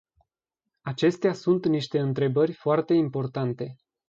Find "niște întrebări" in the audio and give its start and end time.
1.65-2.53